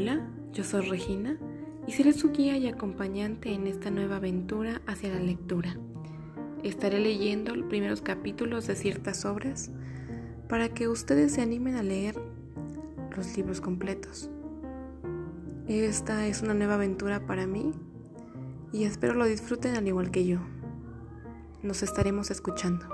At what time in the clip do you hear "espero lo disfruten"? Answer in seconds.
18.84-19.74